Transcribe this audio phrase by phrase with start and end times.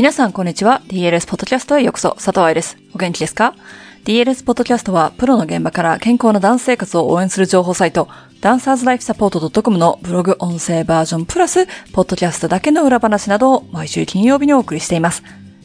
[0.00, 0.80] 皆さん、こんにちは。
[0.86, 2.78] DLS ポッドキャストへようこそ、佐藤愛です。
[2.94, 3.54] お元気ですか
[4.06, 8.08] ?DLS ポッドキャストは、プロの現場から健康なダンス生活を応援する情報サイト、
[8.40, 15.22] ダンサーズライフサポート .com のブログ音声バージョンプラス、ポッドキャストだけの裏話などを毎週金曜日にお送りしています。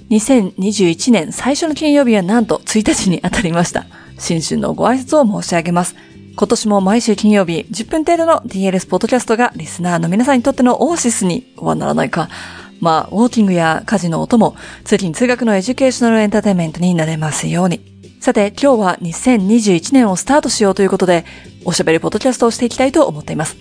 [0.09, 3.85] 2021年最初の金曜日はなんと1日に当たりました。
[4.19, 5.95] 新春のご挨拶を申し上げます。
[6.35, 12.27] 今年も毎週金曜日10分程度の DLS ポッドキャストがリスナーの皆さんにとってのオーシスにはならないか。
[12.81, 17.81] まあ、ウォーキングや家事の音も、通勤通学の educational entertainment になれますように。
[18.19, 21.25] さて、今日は2021年をスタートしようということで、
[21.63, 23.57] おしゃべりポッドキャストをしていきたいと思っています。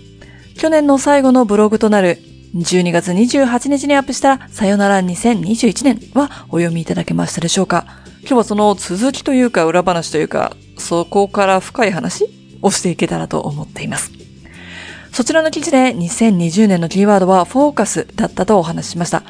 [0.57, 2.19] 去年の最後のブログとなる
[2.55, 7.85] 12月28日にアップしたさよなら2021年はお読みいただけましたでしょうか
[8.21, 12.27] 今日はその続きというか裏話というか、そこから深い話
[12.63, 14.24] をしていけたらと思っています。
[15.15, 19.21] そちらの記事で2020年のキーワードはフォーカスだったとお話ししました。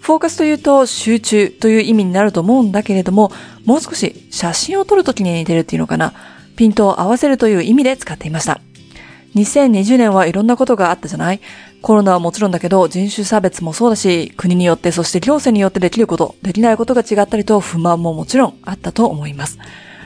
[0.00, 3.30] フォーカスというと集中という意味になると思うんだけれども、
[3.64, 6.12] もう少し写真を撮るときに似てるっていうのかな。
[6.56, 8.60] ピントを合わせるという意味で使っていました。
[9.36, 11.40] 2020年はいろんなことがあったじゃない？
[11.82, 19.60] コロナはもちろんだけど人種差別もそうだし、国によってそして行政によってできること、できないことが違ったりと不満ももちろんあったと思います。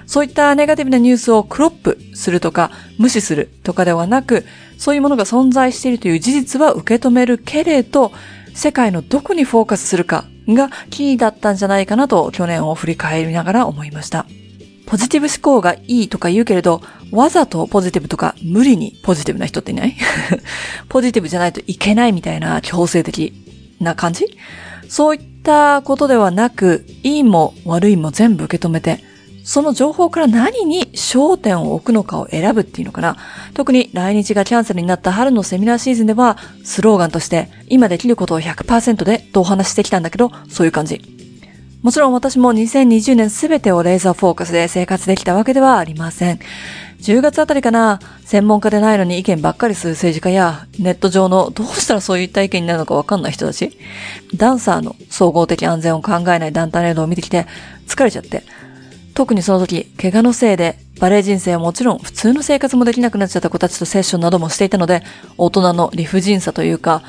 [0.07, 4.45] そういったネガティブなニュースをクロップするとか無視するとかではなく、
[4.79, 8.13] そういうものが存在しているという事実は受け止めるけれど、
[8.55, 14.27] 世界のどこにフォーカスするかがキーだったんじゃないかなと去年を振り返りながら思いました。
[14.87, 19.97] ポジティブ思考がいいとか言うけれど、わざとポジティブとか無理にポジティブな人っていない？
[20.91, 23.33] ポジティブじゃないといけないみたいな強制的
[23.81, 24.27] な感じ？
[24.89, 29.03] そういったことではなく、いいも悪いも全部受け止めて、
[29.45, 33.17] その情報から何に焦点を置くのかを選ぶっていうのかな。
[33.55, 41.01] 特に来日がキャンセルになった春のセミナーシーズンでは、スローガンとして、今できることを100%でとお話してきたんだけど、そういう感じ。
[41.83, 46.39] もちろん私も2020年すべてをレーザーフォーカスで生活できたわけではありません。
[47.01, 53.77] 10月あたりかな、専門家でないのに意見ばっかりする政治家や、ネット上のどうしたらそういった意見になるのかわかんない人たち、
[54.37, 57.49] ダンサーの総合的安全を考えない団体などを見てきて
[57.89, 58.45] 疲れちゃって、
[59.15, 65.03] 特にその時、怪我のせいで、バレエ人生はもちろん普通の生活もできなくなっちゃった子たちとセッションなどもしていたので、
[65.37, 67.03] 大人の理不尽さというか、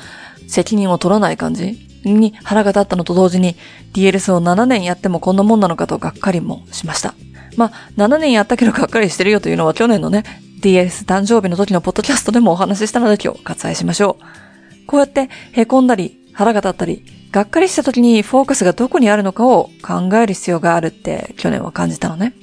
[0.48, 3.56] 責任を取らない感じに腹が立ったのと同時に、
[3.92, 7.14] DLS を7年やってもこんなもんなのかとがっかりもしました。
[7.56, 10.24] まあ、7年やったけどがっかりしてるよというのは去年のね、
[10.60, 14.86] DLS 誕生日の時のポッドキャストでもお話ししたので今日割愛しましょう。
[14.86, 22.34] こうやって凹んだり、腹が立ったり、がっかりした時にフォーカスがどこにあるのかを考える必要があるって去年は感じたのね。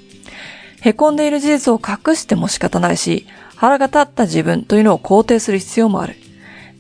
[0.82, 6.16] 凹んでいる事実を隠しても仕方ないし、腹が立った自分というのを肯定する必要もある。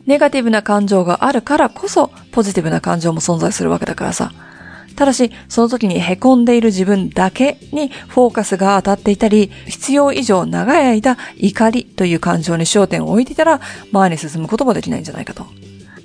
[0.07, 4.31] ネガティブな感情があるからこそ、ポジティブな感情も存在するわけだからさ。
[4.95, 13.61] ただし、その時に凹んでいる自分だけにフォーカスが当たっていたり、必要以上長い間怒りという感情に焦点を置いていたら、
[13.91, 15.45] 前に進むこともできないんじゃないかと。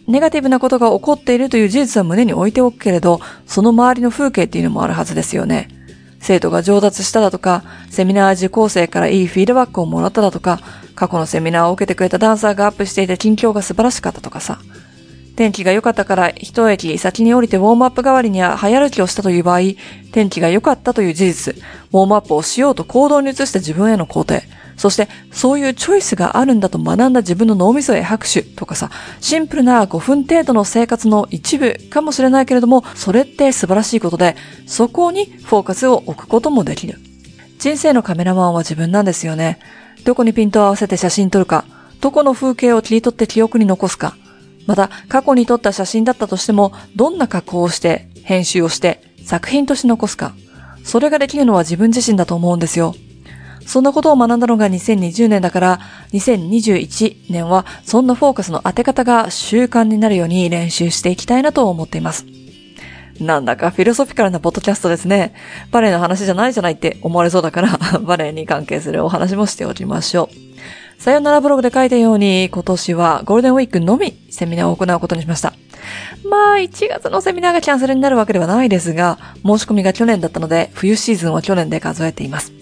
[0.06, 5.68] ネガティブなことが起こっているという事実は胸に置いておくけれど、その周りの風景っていうのもあるはずですよね。
[6.20, 10.60] 生徒が上達しただとか、セミナー受講生からいいフィードバックをもらっただとか、
[10.94, 14.58] 過去のセミナーを受けてくれたダンサーがアップしていた近況が素晴らしかったとかさ。
[15.36, 19.60] 天気が良かったから一駅先に降りてウォームアップ代わりには早歩きをしたという場合、
[20.12, 24.42] 天気が良かったという事実、ウォームアップをしようと行動に移した自分への肯定、
[24.76, 34.36] そして、そういうチョイスがあるんだと学んだ自分の脳みそへ拍手とかさ、シンプルな5分程度の生活の一部かもしれないけれども、それって素晴らしいことで、
[34.66, 36.98] そこにフォーカスを置くこともできる。
[37.58, 39.58] 人生のカメラマンは自分なんですよね。
[40.04, 41.64] どこにピントを合わせて写真撮るか、
[42.00, 44.16] どこの風景を切り取って記憶に残すか、
[44.66, 50.34] また過去に撮った写真だったとしても、どんな加工をして、編集をして、作品として残すか。
[50.84, 52.94] それができるのは自分自身だと思うんですよ。
[53.66, 55.80] そんなことを学んだのが2020年だから、
[56.12, 62.24] 2021年はそんなフォーカスの当て方が習慣になるように練習していきたいなと思っています。
[63.20, 65.34] なんだかフィロソフィカルなポッドキャストですね。
[65.70, 71.02] バレエの話じゃないじゃないって思われそうだから バレエに関係するお話もしておきましょう。
[71.02, 75.52] さよならブログで書いたように、今年はゴールデンウィークのみセミナーを行うことにしました。
[76.28, 82.55] まあ、1月のセミナーがキャンセルになるわけではないですが、申し込みが去年だったので、冬シーズンは去年で数えています。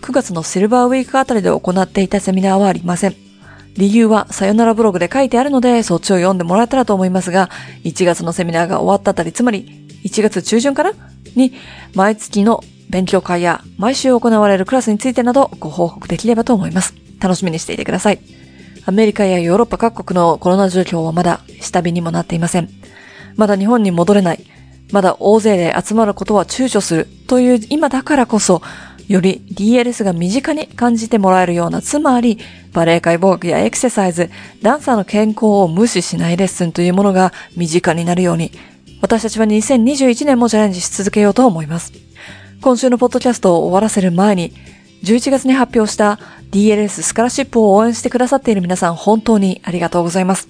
[0.00, 3.16] 9月のシルバーウィークあたりで行っていたセミナーはありません。
[3.76, 7.48] 理由はさよならブログで書いてあるので、そっちを読んでもらえたらと思いますが、
[7.84, 10.92] 1月のセミナーが終わったあたり、つまり1月中旬から
[11.36, 11.52] に、
[11.94, 16.94] 毎月の勉強会や毎週行われるクラスについてなどご報告できればと思います。
[17.20, 18.18] 楽しみにしていてください。
[18.86, 22.68] アメリカやヨーロッパ各国のコロナ状況はまだ下火にもなっていません。
[23.36, 24.44] まだ日本に戻れない。
[24.90, 28.60] まだ大勢で集まることは躊躇するという今だからこそ、
[29.10, 32.38] より DLS が身近に感じてもらえるような、つまり、
[32.72, 34.30] バレエ解剖学やエクササイズ、
[34.62, 38.52] ダンサーの健康を無視しないレッスンというものが身近になるように、
[39.00, 41.92] 私たちは2021年もチャレンジし続けようと思います。
[42.60, 44.52] 今週のポッドキャストを終わらせる前に、
[45.02, 46.20] 11月に発表した
[46.52, 50.46] DLS スカラシップを応援してくださっている皆さん本当にありがとうございます。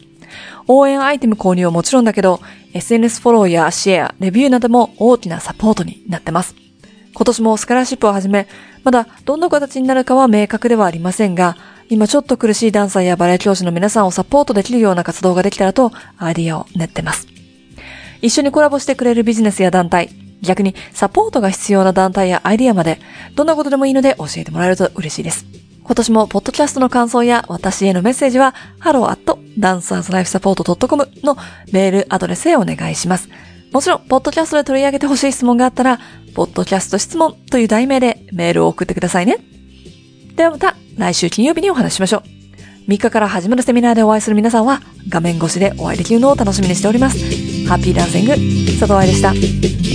[0.68, 2.40] 応援アイテム購入はもちろんだけど、
[2.74, 6.69] SNS フォローやシェア、レビューなども大きなサポートになってます。
[7.14, 8.46] 今年もスカラシップをはじめ、
[8.84, 11.56] まだどんな形になるかは明確ではありませんが、
[11.88, 17.26] 今ちょっと苦しいダンサーやバレエ教師の皆さんをサポートできるような活動ができたらとアイディアを練ってます。
[18.22, 20.10] 一緒にコラボしてくれるビジネスや団体、
[20.40, 23.00] 逆にサポートが必要な団体やアイディアまで、
[23.34, 25.46] どんなことでもいいので教えてもらえると嬉しいです。
[25.82, 31.36] 今年もポッドキャストの感想や私へのメッセージは、hello.dancerslifesupport.com の
[31.72, 33.28] メールアドレスへお願いします。
[33.72, 36.00] もちろん、ポッドキャストで取り上げてほしい質問があったら、
[36.34, 39.38] ポッドキャスト質問という題名でメールを送ってくださいね。
[40.36, 42.40] ではまた来週金曜日にお話ししましょう。
[42.90, 47.18] 3日から始まるセミナーでお会いする皆さんは画面越しでお会いできるのを楽しみにしております。
[47.68, 48.30] ハッピーダンシング、
[48.78, 49.89] 佐藤愛でした。